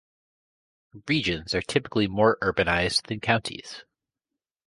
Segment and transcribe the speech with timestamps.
[1.07, 3.83] Regions are typically more urbanized than counties.